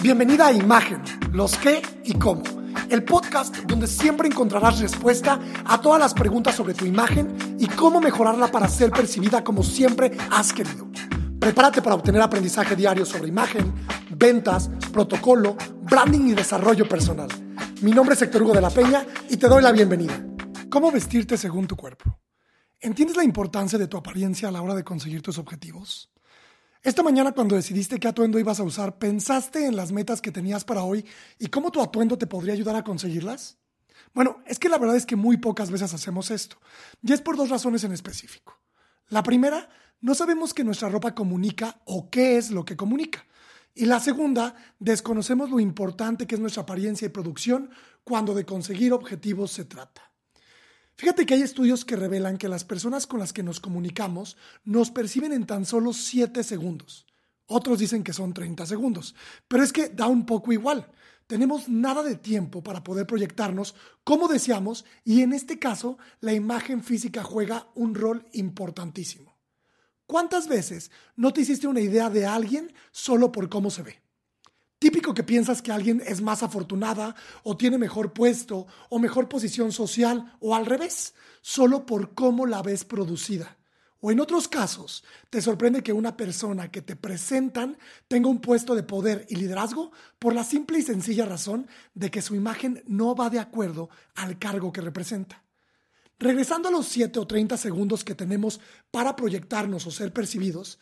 Bienvenida 0.00 0.46
a 0.46 0.52
Imagen, 0.52 1.02
los 1.32 1.58
qué 1.58 1.82
y 2.04 2.14
cómo. 2.14 2.44
El 2.88 3.02
podcast 3.02 3.56
donde 3.64 3.88
siempre 3.88 4.28
encontrarás 4.28 4.78
respuesta 4.78 5.40
a 5.64 5.80
todas 5.80 5.98
las 5.98 6.14
preguntas 6.14 6.54
sobre 6.54 6.72
tu 6.72 6.84
imagen 6.84 7.56
y 7.58 7.66
cómo 7.66 8.00
mejorarla 8.00 8.46
para 8.46 8.68
ser 8.68 8.90
percibida 8.92 9.42
como 9.42 9.64
siempre 9.64 10.16
has 10.30 10.52
querido. 10.52 10.86
Prepárate 11.40 11.82
para 11.82 11.96
obtener 11.96 12.22
aprendizaje 12.22 12.76
diario 12.76 13.04
sobre 13.04 13.26
imagen, 13.26 13.74
ventas, 14.10 14.70
protocolo, 14.92 15.56
branding 15.82 16.28
y 16.28 16.34
desarrollo 16.34 16.88
personal. 16.88 17.28
Mi 17.82 17.90
nombre 17.90 18.14
es 18.14 18.22
Héctor 18.22 18.44
Hugo 18.44 18.54
de 18.54 18.60
la 18.60 18.70
Peña 18.70 19.04
y 19.28 19.36
te 19.36 19.48
doy 19.48 19.62
la 19.62 19.72
bienvenida. 19.72 20.24
¿Cómo 20.70 20.92
vestirte 20.92 21.36
según 21.36 21.66
tu 21.66 21.74
cuerpo? 21.74 22.20
¿Entiendes 22.78 23.16
la 23.16 23.24
importancia 23.24 23.80
de 23.80 23.88
tu 23.88 23.96
apariencia 23.96 24.48
a 24.48 24.52
la 24.52 24.62
hora 24.62 24.76
de 24.76 24.84
conseguir 24.84 25.22
tus 25.22 25.38
objetivos? 25.38 26.08
Esta 26.82 27.02
mañana 27.02 27.32
cuando 27.32 27.56
decidiste 27.56 27.98
qué 27.98 28.06
atuendo 28.06 28.38
ibas 28.38 28.60
a 28.60 28.62
usar, 28.62 28.98
¿pensaste 28.98 29.66
en 29.66 29.74
las 29.74 29.90
metas 29.90 30.20
que 30.20 30.30
tenías 30.30 30.64
para 30.64 30.84
hoy 30.84 31.04
y 31.38 31.48
cómo 31.48 31.72
tu 31.72 31.80
atuendo 31.82 32.16
te 32.16 32.28
podría 32.28 32.54
ayudar 32.54 32.76
a 32.76 32.84
conseguirlas? 32.84 33.58
Bueno, 34.14 34.42
es 34.46 34.60
que 34.60 34.68
la 34.68 34.78
verdad 34.78 34.96
es 34.96 35.04
que 35.04 35.16
muy 35.16 35.38
pocas 35.38 35.72
veces 35.72 35.92
hacemos 35.92 36.30
esto, 36.30 36.56
y 37.02 37.12
es 37.12 37.20
por 37.20 37.36
dos 37.36 37.50
razones 37.50 37.82
en 37.82 37.92
específico. 37.92 38.60
La 39.08 39.24
primera, 39.24 39.68
no 40.00 40.14
sabemos 40.14 40.54
que 40.54 40.62
nuestra 40.62 40.88
ropa 40.88 41.16
comunica 41.16 41.80
o 41.84 42.08
qué 42.10 42.36
es 42.36 42.52
lo 42.52 42.64
que 42.64 42.76
comunica. 42.76 43.26
Y 43.74 43.86
la 43.86 43.98
segunda, 43.98 44.54
desconocemos 44.78 45.50
lo 45.50 45.58
importante 45.58 46.26
que 46.26 46.36
es 46.36 46.40
nuestra 46.40 46.62
apariencia 46.62 47.06
y 47.06 47.10
producción 47.10 47.70
cuando 48.04 48.34
de 48.34 48.44
conseguir 48.44 48.92
objetivos 48.92 49.50
se 49.50 49.64
trata. 49.64 50.07
Fíjate 50.98 51.26
que 51.26 51.34
hay 51.34 51.42
estudios 51.42 51.84
que 51.84 51.94
revelan 51.94 52.38
que 52.38 52.48
las 52.48 52.64
personas 52.64 53.06
con 53.06 53.20
las 53.20 53.32
que 53.32 53.44
nos 53.44 53.60
comunicamos 53.60 54.36
nos 54.64 54.90
perciben 54.90 55.32
en 55.32 55.46
tan 55.46 55.64
solo 55.64 55.92
7 55.92 56.42
segundos. 56.42 57.06
Otros 57.46 57.78
dicen 57.78 58.02
que 58.02 58.12
son 58.12 58.34
30 58.34 58.66
segundos, 58.66 59.14
pero 59.46 59.62
es 59.62 59.72
que 59.72 59.90
da 59.90 60.08
un 60.08 60.26
poco 60.26 60.52
igual. 60.52 60.90
Tenemos 61.28 61.68
nada 61.68 62.02
de 62.02 62.16
tiempo 62.16 62.64
para 62.64 62.82
poder 62.82 63.06
proyectarnos 63.06 63.76
como 64.02 64.26
deseamos 64.26 64.84
y 65.04 65.22
en 65.22 65.34
este 65.34 65.60
caso 65.60 65.98
la 66.18 66.32
imagen 66.32 66.82
física 66.82 67.22
juega 67.22 67.68
un 67.76 67.94
rol 67.94 68.26
importantísimo. 68.32 69.38
¿Cuántas 70.04 70.48
veces 70.48 70.90
no 71.14 71.32
te 71.32 71.42
hiciste 71.42 71.68
una 71.68 71.80
idea 71.80 72.10
de 72.10 72.26
alguien 72.26 72.72
solo 72.90 73.30
por 73.30 73.48
cómo 73.48 73.70
se 73.70 73.82
ve? 73.82 74.02
Típico 74.78 75.12
que 75.12 75.24
piensas 75.24 75.60
que 75.60 75.72
alguien 75.72 76.02
es 76.06 76.20
más 76.20 76.42
afortunada 76.42 77.16
o 77.42 77.56
tiene 77.56 77.78
mejor 77.78 78.12
puesto 78.12 78.66
o 78.88 78.98
mejor 79.00 79.28
posición 79.28 79.72
social 79.72 80.36
o 80.38 80.54
al 80.54 80.66
revés, 80.66 81.14
solo 81.42 81.84
por 81.84 82.14
cómo 82.14 82.46
la 82.46 82.62
ves 82.62 82.84
producida. 82.84 83.58
O 84.00 84.12
en 84.12 84.20
otros 84.20 84.46
casos, 84.46 85.02
te 85.28 85.42
sorprende 85.42 85.82
que 85.82 85.92
una 85.92 86.16
persona 86.16 86.70
que 86.70 86.82
te 86.82 86.94
presentan 86.94 87.76
tenga 88.06 88.28
un 88.28 88.40
puesto 88.40 88.76
de 88.76 88.84
poder 88.84 89.26
y 89.28 89.34
liderazgo 89.34 89.90
por 90.20 90.34
la 90.34 90.44
simple 90.44 90.78
y 90.78 90.82
sencilla 90.82 91.26
razón 91.26 91.66
de 91.94 92.12
que 92.12 92.22
su 92.22 92.36
imagen 92.36 92.84
no 92.86 93.16
va 93.16 93.30
de 93.30 93.40
acuerdo 93.40 93.90
al 94.14 94.38
cargo 94.38 94.72
que 94.72 94.80
representa. 94.80 95.42
Regresando 96.20 96.68
a 96.68 96.72
los 96.72 96.86
7 96.86 97.18
o 97.18 97.26
30 97.26 97.56
segundos 97.56 98.04
que 98.04 98.14
tenemos 98.14 98.60
para 98.92 99.16
proyectarnos 99.16 99.86
o 99.86 99.90
ser 99.90 100.12
percibidos, 100.12 100.78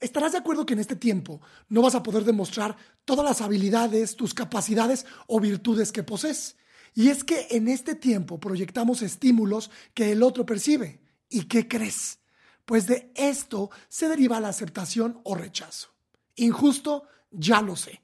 Estarás 0.00 0.32
de 0.32 0.38
acuerdo 0.38 0.64
que 0.64 0.72
en 0.72 0.80
este 0.80 0.96
tiempo 0.96 1.42
no 1.68 1.82
vas 1.82 1.94
a 1.94 2.02
poder 2.02 2.24
demostrar 2.24 2.76
todas 3.04 3.24
las 3.24 3.42
habilidades, 3.42 4.16
tus 4.16 4.32
capacidades 4.32 5.04
o 5.26 5.40
virtudes 5.40 5.92
que 5.92 6.02
posees. 6.02 6.56
Y 6.94 7.08
es 7.08 7.22
que 7.22 7.48
en 7.50 7.68
este 7.68 7.94
tiempo 7.94 8.40
proyectamos 8.40 9.02
estímulos 9.02 9.70
que 9.92 10.12
el 10.12 10.22
otro 10.22 10.46
percibe. 10.46 11.00
¿Y 11.28 11.44
qué 11.44 11.68
crees? 11.68 12.18
Pues 12.64 12.86
de 12.86 13.12
esto 13.14 13.70
se 13.88 14.08
deriva 14.08 14.40
la 14.40 14.48
aceptación 14.48 15.20
o 15.22 15.34
rechazo. 15.34 15.88
Injusto, 16.36 17.04
ya 17.30 17.60
lo 17.60 17.76
sé. 17.76 18.00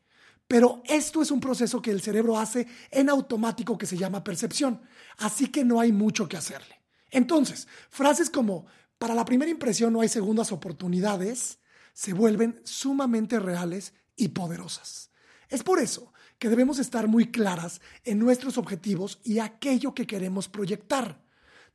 Pero 0.46 0.82
esto 0.84 1.22
es 1.22 1.30
un 1.30 1.40
proceso 1.40 1.82
que 1.82 1.90
el 1.90 2.00
cerebro 2.00 2.38
hace 2.38 2.68
en 2.90 3.08
automático 3.08 3.76
que 3.78 3.86
se 3.86 3.96
llama 3.96 4.22
percepción. 4.22 4.82
Así 5.18 5.48
que 5.48 5.64
no 5.64 5.80
hay 5.80 5.92
mucho 5.92 6.28
que 6.28 6.36
hacerle. 6.36 6.80
Entonces, 7.10 7.66
frases 7.90 8.30
como, 8.30 8.66
para 8.98 9.14
la 9.14 9.24
primera 9.24 9.50
impresión 9.50 9.92
no 9.92 10.02
hay 10.02 10.08
segundas 10.08 10.52
oportunidades, 10.52 11.58
se 11.96 12.12
vuelven 12.12 12.60
sumamente 12.62 13.40
reales 13.40 13.94
y 14.16 14.28
poderosas. 14.28 15.10
Es 15.48 15.62
por 15.62 15.80
eso 15.80 16.12
que 16.38 16.50
debemos 16.50 16.78
estar 16.78 17.08
muy 17.08 17.30
claras 17.30 17.80
en 18.04 18.18
nuestros 18.18 18.58
objetivos 18.58 19.18
y 19.24 19.38
aquello 19.38 19.94
que 19.94 20.06
queremos 20.06 20.46
proyectar. 20.46 21.24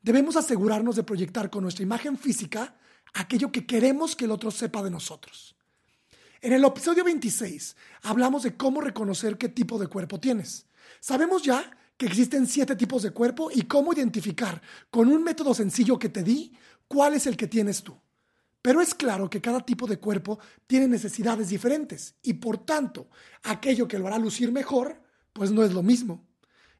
Debemos 0.04 0.36
asegurarnos 0.36 0.96
de 0.96 1.02
proyectar 1.02 1.50
con 1.50 1.64
nuestra 1.64 1.82
imagen 1.82 2.20
física 2.20 2.78
aquello 3.16 3.52
que 3.52 3.66
queremos 3.66 4.16
que 4.16 4.26
el 4.26 4.32
otro 4.32 4.52
sepa 4.52 4.84
de 4.84 4.92
nosotros. 4.92 5.56
En 6.40 6.54
el 6.54 6.64
episodio 6.66 7.04
26 7.04 7.76
hablamos 8.04 8.44
de 8.44 8.56
cómo 8.56 8.80
reconocer 8.80 9.40
qué 9.40 9.50
tipo 9.50 9.80
de 9.80 9.88
cuerpo 9.88 10.20
tienes. 10.20 10.68
Sabemos 11.00 11.42
ya 11.42 11.76
que 11.98 12.06
existen 12.06 12.46
siete 12.46 12.76
tipos 12.76 13.02
de 13.02 13.10
cuerpo 13.10 13.50
y 13.52 13.64
cómo 13.64 13.92
identificar 13.92 14.62
con 14.92 15.08
un 15.08 15.24
método 15.24 15.56
sencillo 15.56 15.98
que 15.98 16.10
te 16.10 16.22
di 16.22 16.56
cuál 16.88 17.16
es 17.16 17.26
el 17.26 17.36
que 17.36 17.48
tienes 17.48 17.82
tú. 17.82 18.00
Pero 18.62 18.82
es 18.82 18.94
claro 18.94 19.30
que 19.30 19.42
cada 19.42 19.66
tipo 19.66 19.88
de 19.88 19.98
cuerpo 19.98 20.40
tiene 20.68 20.88
necesidades 20.88 21.50
diferentes 21.50 22.16
y 22.22 22.34
por 22.34 22.60
tanto 22.60 23.10
aquello 23.44 23.88
que 23.88 23.98
lo 23.98 24.08
hará 24.08 24.20
lucir 24.20 24.52
mejor, 24.52 25.02
pues 25.34 25.52
no 25.52 25.64
es 25.64 25.74
lo 25.74 25.82
mismo. 25.82 26.28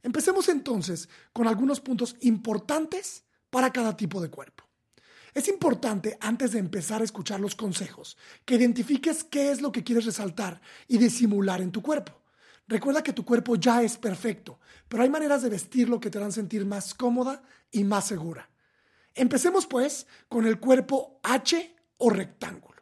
Empecemos 0.04 0.50
entonces 0.50 1.10
con 1.34 1.48
algunos 1.48 1.80
puntos 1.80 2.16
importantes 2.22 3.24
para 3.50 3.72
cada 3.72 3.96
tipo 3.96 4.22
de 4.22 4.30
cuerpo. 4.30 4.64
Es 5.34 5.48
importante, 5.48 6.18
antes 6.20 6.52
de 6.52 6.60
empezar 6.60 7.02
a 7.02 7.06
escuchar 7.06 7.40
los 7.40 7.56
consejos, 7.56 8.18
que 8.44 8.56
identifiques 8.56 9.24
qué 9.24 9.52
es 9.52 9.62
lo 9.62 9.72
que 9.72 9.84
quieres 9.84 10.06
resaltar 10.06 10.62
y 10.88 10.98
disimular 10.98 11.62
en 11.62 11.72
tu 11.72 11.82
cuerpo. 11.82 12.22
Recuerda 12.68 13.04
que 13.04 13.14
tu 13.14 13.24
cuerpo 13.24 13.56
ya 13.56 13.82
es 13.82 13.98
perfecto, 13.98 14.60
pero 14.88 15.04
hay 15.04 15.10
maneras 15.10 15.42
de 15.42 15.50
vestirlo 15.50 16.00
que 16.00 16.10
te 16.10 16.18
harán 16.18 16.32
sentir 16.32 16.66
más 16.66 16.94
cómoda 16.94 17.44
y 17.72 17.84
más 17.84 18.08
segura. 18.08 18.50
Empecemos 19.16 19.66
pues 19.66 20.08
con 20.30 20.46
el 20.46 20.60
cuerpo 20.60 21.20
H 21.24 21.76
o 21.98 22.10
rectángulo. 22.10 22.82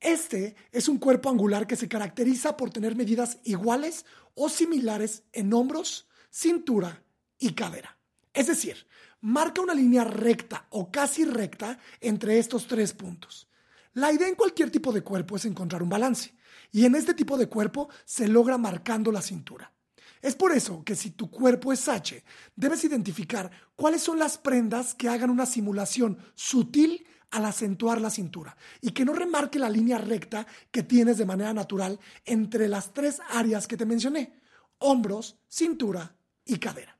Este 0.00 0.54
es 0.70 0.88
un 0.88 0.98
cuerpo 0.98 1.30
angular 1.30 1.66
que 1.66 1.76
se 1.76 1.88
caracteriza 1.88 2.56
por 2.56 2.70
tener 2.70 2.94
medidas 2.96 3.38
iguales 3.44 4.04
o 4.34 4.48
similares 4.48 5.22
en 5.32 5.52
hombros, 5.52 6.08
cintura 6.30 7.02
y 7.38 7.54
cadera. 7.54 7.98
Es 8.32 8.48
decir, 8.48 8.86
marca 9.20 9.62
una 9.62 9.74
línea 9.74 10.04
recta 10.04 10.66
o 10.70 10.90
casi 10.90 11.24
recta 11.24 11.78
entre 12.00 12.38
estos 12.38 12.66
tres 12.66 12.92
puntos. 12.92 13.48
La 13.94 14.12
idea 14.12 14.28
en 14.28 14.34
cualquier 14.34 14.70
tipo 14.70 14.92
de 14.92 15.02
cuerpo 15.02 15.36
es 15.36 15.44
encontrar 15.44 15.82
un 15.82 15.88
balance, 15.88 16.34
y 16.72 16.84
en 16.84 16.96
este 16.96 17.14
tipo 17.14 17.38
de 17.38 17.48
cuerpo 17.48 17.88
se 18.04 18.26
logra 18.26 18.58
marcando 18.58 19.12
la 19.12 19.22
cintura. 19.22 19.72
Es 20.24 20.34
por 20.34 20.52
eso 20.52 20.82
que 20.84 20.96
si 20.96 21.10
tu 21.10 21.30
cuerpo 21.30 21.70
es 21.70 21.86
H, 21.86 22.24
debes 22.56 22.82
identificar 22.82 23.50
cuáles 23.76 24.00
son 24.00 24.18
las 24.18 24.38
prendas 24.38 24.94
que 24.94 25.10
hagan 25.10 25.28
una 25.28 25.44
simulación 25.44 26.16
sutil 26.34 27.06
al 27.30 27.44
acentuar 27.44 28.00
la 28.00 28.08
cintura 28.08 28.56
y 28.80 28.92
que 28.92 29.04
no 29.04 29.12
remarque 29.12 29.58
la 29.58 29.68
línea 29.68 29.98
recta 29.98 30.46
que 30.70 30.82
tienes 30.82 31.18
de 31.18 31.26
manera 31.26 31.52
natural 31.52 32.00
entre 32.24 32.68
las 32.68 32.94
tres 32.94 33.20
áreas 33.28 33.66
que 33.66 33.76
te 33.76 33.84
mencioné, 33.84 34.40
hombros, 34.78 35.36
cintura 35.46 36.16
y 36.46 36.56
cadera. 36.56 36.93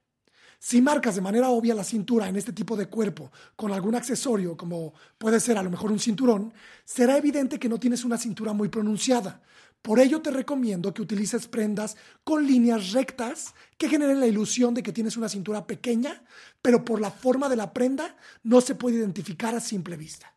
Si 0.67 0.81
marcas 0.81 1.15
de 1.15 1.21
manera 1.21 1.51
obvia 1.51 1.75
la 1.75 1.85
cintura 1.85 2.27
en 2.27 2.37
este 2.37 2.55
tipo 2.55 2.75
de 2.75 2.87
cuerpo 2.87 3.31
con 3.55 3.71
algún 3.71 3.97
accesorio, 3.97 4.57
como 4.57 4.95
puede 5.19 5.39
ser 5.39 5.59
a 5.59 5.63
lo 5.63 5.69
mejor 5.69 5.93
un 5.93 5.99
cinturón, 5.99 6.55
será 6.87 7.19
evidente 7.19 7.59
que 7.59 7.69
no 7.69 7.79
tienes 7.79 8.03
una 8.03 8.17
cintura 8.17 8.55
muy 8.55 8.71
pronunciada, 8.71 9.43
por 9.83 10.01
ello 10.01 10.23
te 10.23 10.31
recomiendo 10.31 10.95
que 10.95 11.03
utilices 11.03 11.49
prendas 11.49 11.99
con 12.25 12.47
líneas 12.47 12.93
rectas 12.93 13.55
que 13.77 13.91
generen 13.91 14.21
la 14.21 14.27
ilusión 14.27 14.73
de 14.73 14.83
que 14.83 14.95
tienes 14.95 15.19
una 15.19 15.29
cintura 15.29 15.67
pequeña, 15.67 16.25
pero 16.63 16.83
por 16.83 16.99
la 16.99 17.11
forma 17.11 17.51
de 17.51 17.57
la 17.57 17.75
prenda 17.75 18.17
no 18.43 18.63
se 18.63 18.75
puede 18.75 18.97
identificar 18.97 19.55
a 19.55 19.61
simple 19.61 19.99
vista. 19.99 20.35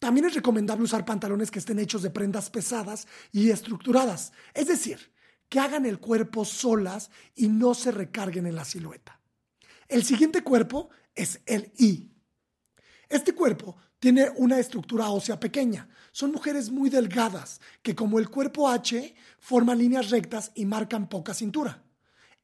También 0.00 0.26
es 0.26 0.34
recomendable 0.34 0.82
usar 0.82 1.04
pantalones 1.04 1.52
que 1.52 1.60
estén 1.60 1.78
hechos 1.78 2.02
de 2.02 2.10
prendas 2.10 2.50
pesadas 2.50 3.06
y 3.30 3.50
estructuradas, 3.50 4.32
es 4.52 4.66
decir, 4.66 5.12
que 5.48 5.60
hagan 5.60 5.86
el 5.86 6.00
cuerpo 6.00 6.44
solas 6.44 7.12
y 7.36 7.46
no 7.46 7.74
se 7.74 7.92
recarguen 7.92 8.46
en 8.46 8.56
la 8.56 8.64
silueta. 8.64 9.20
El 9.88 10.04
siguiente 10.04 10.42
cuerpo 10.42 10.90
es 11.14 11.40
el 11.46 11.72
I. 11.78 12.10
Este 13.08 13.34
cuerpo 13.34 13.76
tiene 13.98 14.30
una 14.36 14.58
estructura 14.58 15.08
ósea 15.10 15.38
pequeña. 15.38 15.88
Son 16.12 16.32
mujeres 16.32 16.70
muy 16.70 16.90
delgadas 16.90 17.60
que 17.82 17.94
como 17.94 18.18
el 18.18 18.28
cuerpo 18.28 18.68
H 18.68 19.14
forman 19.38 19.78
líneas 19.78 20.10
rectas 20.10 20.52
y 20.54 20.66
marcan 20.66 21.08
poca 21.08 21.34
cintura. 21.34 21.82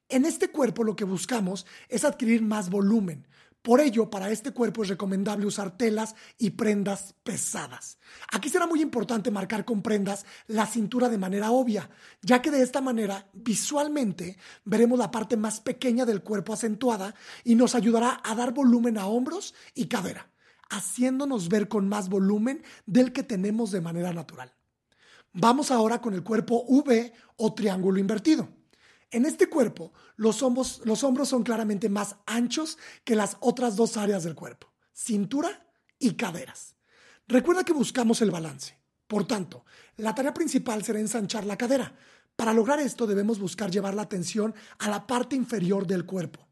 En 0.09 0.25
este 0.25 0.51
cuerpo 0.51 0.85
lo 0.85 0.97
que 0.97 1.05
buscamos 1.05 1.67
es 1.89 2.05
adquirir 2.05 2.43
más 2.43 2.69
volumen. 2.69 3.27
Por 3.63 3.81
ello, 3.81 4.09
para 4.09 4.31
este 4.31 4.53
cuerpo 4.53 4.83
es 4.83 4.89
recomendable 4.89 5.47
usar 5.47 5.77
telas 5.77 6.15
y 6.39 6.51
prendas 6.51 7.15
pesadas. 7.23 7.99
Aquí 8.33 8.49
será 8.49 8.67
muy 8.67 8.81
importante 8.81 9.31
marcar 9.31 9.65
con 9.65 9.83
prendas 9.83 10.25
la 10.47 10.67
cintura 10.67 11.09
de 11.09 11.19
manera 11.19 11.51
obvia, 11.51 11.91
ya 12.23 12.41
que 12.41 12.51
de 12.51 12.63
esta 12.63 12.81
manera 12.81 13.29
visualmente 13.35 14.39
veremos 14.65 14.99
la 14.99 15.11
parte 15.11 15.37
más 15.37 15.61
pequeña 15.61 16.07
del 16.07 16.23
cuerpo 16.23 16.55
acentuada 16.55 17.15
y 17.45 17.55
nos 17.55 17.75
ayudará 17.75 18.21
a 18.25 18.35
dar 18.35 18.53
volumen 18.53 18.97
a 18.97 19.07
hombros 19.07 19.55
y 19.75 19.87
cadera 19.89 20.31
haciéndonos 20.71 21.49
ver 21.49 21.69
con 21.69 21.89
más 21.89 22.09
volumen 22.09 22.63
del 22.87 23.13
que 23.13 23.23
tenemos 23.23 23.73
de 23.73 23.81
manera 23.81 24.13
natural. 24.13 24.55
Vamos 25.33 25.71
ahora 25.71 26.01
con 26.01 26.15
el 26.15 26.23
cuerpo 26.23 26.65
V 26.67 27.13
o 27.37 27.55
triángulo 27.55 27.99
invertido. 27.99 28.60
En 29.11 29.27
este 29.27 29.49
cuerpo, 29.49 29.93
los 30.17 30.43
hombros, 30.43 30.83
los 30.85 31.03
hombros 31.03 31.29
son 31.29 31.43
claramente 31.43 31.89
más 31.89 32.17
anchos 32.27 32.79
que 33.05 33.17
las 33.17 33.37
otras 33.41 33.75
dos 33.77 33.97
áreas 33.97 34.23
del 34.23 34.37
cuerpo, 34.37 34.73
cintura 34.93 35.67
y 35.99 36.15
caderas. 36.15 36.77
Recuerda 37.27 37.65
que 37.65 37.73
buscamos 37.73 38.23
el 38.23 38.31
balance. 38.31 38.79
Por 39.07 39.27
tanto, 39.27 39.65
la 39.97 40.15
tarea 40.15 40.33
principal 40.33 40.85
será 40.85 41.01
ensanchar 41.01 41.45
la 41.45 41.59
cadera. 41.59 41.97
Para 42.37 42.53
lograr 42.53 42.79
esto 42.79 43.09
debemos 43.09 43.41
buscar 43.41 43.71
llevar 43.71 43.95
la 43.95 44.03
atención 44.03 44.55
a 44.79 44.89
la 44.89 45.07
parte 45.07 45.35
inferior 45.35 45.87
del 45.87 46.07
cuerpo, 46.07 46.49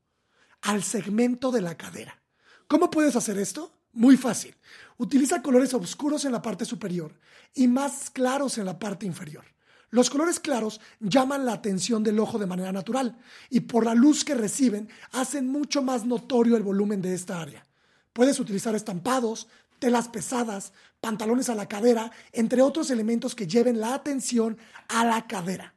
al 0.62 0.82
segmento 0.82 1.52
de 1.52 1.62
la 1.62 1.76
cadera. 1.76 2.20
¿Cómo 2.66 2.90
puedes 2.90 3.14
hacer 3.14 3.38
esto? 3.38 3.72
Muy 3.92 4.16
fácil. 4.16 4.56
Utiliza 4.96 5.40
colores 5.42 5.72
oscuros 5.74 6.24
en 6.24 6.32
la 6.32 6.42
parte 6.42 6.64
superior 6.64 7.18
y 7.54 7.68
más 7.68 8.10
claros 8.10 8.58
en 8.58 8.66
la 8.66 8.78
parte 8.78 9.06
inferior. 9.06 9.44
Los 9.90 10.10
colores 10.10 10.38
claros 10.38 10.80
llaman 11.00 11.46
la 11.46 11.54
atención 11.54 12.02
del 12.02 12.18
ojo 12.20 12.38
de 12.38 12.46
manera 12.46 12.72
natural 12.72 13.18
y 13.48 13.60
por 13.60 13.84
la 13.84 13.94
luz 13.94 14.24
que 14.24 14.34
reciben 14.34 14.88
hacen 15.12 15.46
mucho 15.46 15.82
más 15.82 16.04
notorio 16.04 16.56
el 16.56 16.62
volumen 16.62 17.00
de 17.00 17.14
esta 17.14 17.40
área. 17.40 17.66
Puedes 18.12 18.38
utilizar 18.38 18.74
estampados, 18.74 19.48
telas 19.78 20.08
pesadas, 20.08 20.72
pantalones 21.00 21.48
a 21.48 21.54
la 21.54 21.68
cadera, 21.68 22.10
entre 22.32 22.62
otros 22.62 22.90
elementos 22.90 23.34
que 23.34 23.46
lleven 23.46 23.80
la 23.80 23.94
atención 23.94 24.58
a 24.88 25.04
la 25.04 25.26
cadera. 25.26 25.74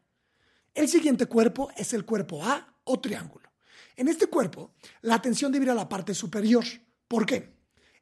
El 0.73 0.89
siguiente 0.89 1.27
cuerpo 1.27 1.69
es 1.77 1.93
el 1.93 2.05
cuerpo 2.05 2.43
A 2.43 2.75
o 2.83 2.99
triángulo. 2.99 3.49
En 3.95 4.07
este 4.07 4.27
cuerpo, 4.27 4.71
la 5.01 5.15
atención 5.15 5.51
debe 5.51 5.65
ir 5.65 5.71
a 5.71 5.75
la 5.75 5.89
parte 5.89 6.13
superior. 6.13 6.65
¿Por 7.07 7.25
qué? 7.25 7.53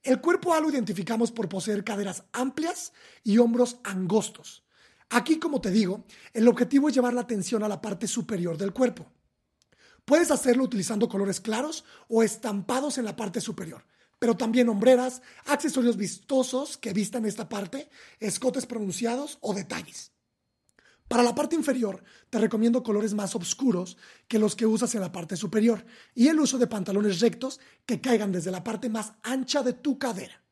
El 0.01 0.21
cuerpo 0.21 0.53
A 0.53 0.61
lo 0.61 0.69
identificamos 0.69 1.31
por 1.31 1.49
poseer 1.49 1.83
caderas 1.83 2.23
amplias 2.31 2.93
y 3.23 3.37
hombros 3.37 3.79
angostos. 3.83 4.63
Aquí, 5.09 5.39
como 5.39 5.59
te 5.59 5.71
digo, 5.71 6.05
el 6.33 6.47
objetivo 6.47 6.87
es 6.87 6.95
llevar 6.95 7.13
la 7.13 7.21
atención 7.21 7.63
a 7.63 7.67
la 7.67 7.81
parte 7.81 8.07
superior 8.07 8.57
del 8.57 8.73
cuerpo. 8.73 9.11
Puedes 10.05 10.31
hacerlo 10.31 10.63
utilizando 10.63 11.09
colores 11.09 11.39
claros 11.39 11.83
o 12.07 12.21
estampados 12.21 12.97
en 12.97 13.05
la 13.05 13.15
parte 13.15 13.41
superior, 13.41 13.85
pero 14.19 14.37
también 14.37 14.69
hombreras, 14.69 15.21
accesorios 15.45 15.97
vistosos 15.97 16.77
que 16.77 16.93
vistan 16.93 17.25
esta 17.25 17.49
parte, 17.49 17.89
escotes 18.19 18.65
pronunciados 18.65 19.39
o 19.41 19.53
detalles. 19.53 20.11
Para 21.07 21.23
la 21.23 21.33
parte 21.33 21.55
inferior, 21.55 22.03
te 22.29 22.37
recomiendo 22.37 22.83
colores 22.83 23.15
más 23.15 23.35
oscuros 23.35 23.97
que 24.27 24.37
los 24.37 24.55
que 24.55 24.67
usas 24.67 24.93
en 24.93 25.01
la 25.01 25.11
parte 25.11 25.35
superior 25.35 25.83
y 26.13 26.27
el 26.27 26.39
uso 26.39 26.59
de 26.59 26.67
pantalones 26.67 27.19
rectos 27.19 27.59
que 27.87 27.99
caigan 27.99 28.31
desde 28.31 28.51
la 28.51 28.63
parte 28.63 28.89
más 28.89 29.13
ancha 29.23 29.63
de 29.63 29.73
tu 29.73 29.97
cadera. 29.97 30.43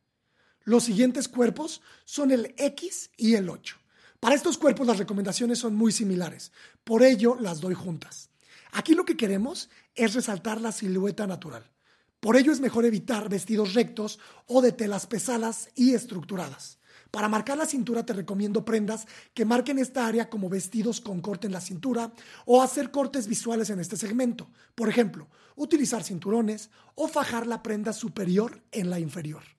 Los 0.64 0.84
siguientes 0.84 1.28
cuerpos 1.28 1.82
son 2.06 2.32
el 2.32 2.56
X 2.58 3.12
y 3.18 3.36
el 3.36 3.50
8. 3.50 3.78
Para 4.20 4.36
estos 4.36 4.58
cuerpos 4.58 4.88
las 4.88 4.98
recomendaciones 4.98 5.60
son 5.60 5.76
muy 5.76 5.92
similares, 5.92 6.52
por 6.84 7.04
ello 7.04 7.38
las 7.40 7.62
doy 7.62 7.76
juntas. 7.76 8.30
Aquí 8.72 8.96
lo 8.96 9.06
que 9.06 9.18
queremos 9.18 9.70
es 9.96 10.14
resaltar 10.14 10.60
la 10.60 10.72
silueta 10.72 11.28
natural. 11.28 11.72
Por 12.20 12.36
ello 12.36 12.52
es 12.52 12.60
mejor 12.60 12.86
evitar 12.86 13.30
vestidos 13.30 13.76
rectos 13.76 14.20
o 14.48 14.62
de 14.62 14.72
telas 14.72 15.06
pesadas 15.06 15.70
y 15.76 15.94
estructuradas. 15.94 16.80
Para 17.12 17.30
marcar 17.30 17.58
la 17.58 17.66
cintura 17.66 18.06
te 18.06 18.14
recomiendo 18.14 18.66
prendas 18.66 19.06
que 19.34 19.46
marquen 19.46 19.80
esta 19.80 20.08
área 20.08 20.30
como 20.30 20.50
vestidos 20.50 21.00
con 21.00 21.22
corte 21.22 21.48
en 21.48 21.54
la 21.54 21.62
cintura 21.62 22.12
o 22.46 22.62
hacer 22.62 22.92
cortes 22.92 23.28
visuales 23.28 23.70
en 23.70 23.80
este 23.80 23.98
segmento. 23.98 24.50
Por 24.76 24.90
ejemplo, 24.90 25.28
utilizar 25.56 26.04
cinturones 26.04 26.70
o 26.96 27.08
fajar 27.08 27.48
la 27.48 27.64
prenda 27.64 27.94
superior 27.94 28.62
en 28.72 28.90
la 28.90 29.00
inferior. 29.00 29.57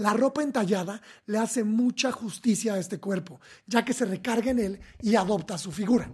La 0.00 0.14
ropa 0.14 0.42
entallada 0.42 1.02
le 1.26 1.36
hace 1.36 1.62
mucha 1.62 2.10
justicia 2.10 2.72
a 2.72 2.78
este 2.78 2.98
cuerpo, 2.98 3.38
ya 3.66 3.84
que 3.84 3.92
se 3.92 4.06
recarga 4.06 4.50
en 4.50 4.58
él 4.58 4.80
y 5.02 5.14
adopta 5.14 5.58
su 5.58 5.72
figura. 5.72 6.10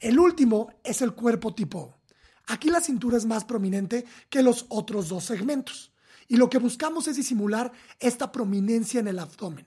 El 0.00 0.18
último 0.18 0.72
es 0.82 1.02
el 1.02 1.12
cuerpo 1.12 1.52
tipo. 1.52 1.98
Aquí 2.46 2.70
la 2.70 2.80
cintura 2.80 3.18
es 3.18 3.26
más 3.26 3.44
prominente 3.44 4.06
que 4.30 4.42
los 4.42 4.64
otros 4.70 5.10
dos 5.10 5.24
segmentos, 5.24 5.92
y 6.26 6.36
lo 6.36 6.48
que 6.48 6.56
buscamos 6.56 7.06
es 7.06 7.16
disimular 7.16 7.70
esta 8.00 8.32
prominencia 8.32 8.98
en 8.98 9.08
el 9.08 9.18
abdomen. 9.18 9.66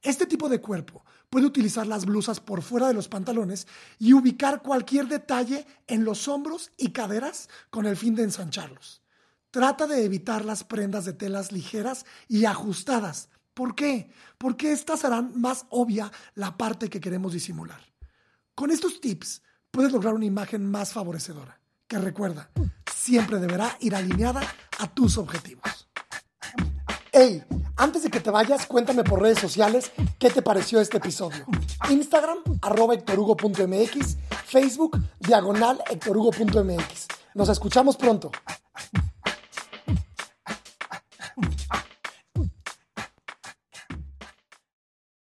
Este 0.00 0.24
tipo 0.24 0.48
de 0.48 0.60
cuerpo 0.60 1.04
puede 1.28 1.46
utilizar 1.46 1.88
las 1.88 2.06
blusas 2.06 2.38
por 2.38 2.62
fuera 2.62 2.86
de 2.86 2.94
los 2.94 3.08
pantalones 3.08 3.66
y 3.98 4.12
ubicar 4.12 4.62
cualquier 4.62 5.08
detalle 5.08 5.66
en 5.88 6.04
los 6.04 6.28
hombros 6.28 6.70
y 6.76 6.92
caderas 6.92 7.48
con 7.70 7.84
el 7.86 7.96
fin 7.96 8.14
de 8.14 8.22
ensancharlos. 8.22 9.01
Trata 9.52 9.86
de 9.86 10.02
evitar 10.06 10.46
las 10.46 10.64
prendas 10.64 11.04
de 11.04 11.12
telas 11.12 11.52
ligeras 11.52 12.06
y 12.26 12.46
ajustadas. 12.46 13.28
¿Por 13.52 13.74
qué? 13.74 14.10
Porque 14.38 14.72
estas 14.72 15.04
harán 15.04 15.38
más 15.38 15.66
obvia 15.68 16.10
la 16.34 16.56
parte 16.56 16.88
que 16.88 17.00
queremos 17.00 17.34
disimular. 17.34 17.78
Con 18.54 18.70
estos 18.70 19.02
tips 19.02 19.42
puedes 19.70 19.92
lograr 19.92 20.14
una 20.14 20.24
imagen 20.24 20.70
más 20.70 20.94
favorecedora, 20.94 21.60
que 21.86 21.98
recuerda, 21.98 22.50
siempre 22.94 23.40
deberá 23.40 23.76
ir 23.80 23.94
alineada 23.94 24.40
a 24.78 24.86
tus 24.86 25.18
objetivos. 25.18 25.86
Hey, 27.12 27.44
antes 27.76 28.04
de 28.04 28.10
que 28.10 28.20
te 28.20 28.30
vayas, 28.30 28.64
cuéntame 28.64 29.04
por 29.04 29.20
redes 29.20 29.38
sociales 29.38 29.92
qué 30.18 30.30
te 30.30 30.40
pareció 30.40 30.80
este 30.80 30.96
episodio. 30.96 31.44
Instagram, 31.90 32.38
arroba 32.62 32.94
hectorugo.mx, 32.94 34.16
Facebook, 34.46 34.98
diagonal 35.20 35.78
hectorugo.mx. 35.90 37.06
Nos 37.34 37.50
escuchamos 37.50 37.98
pronto. 37.98 38.30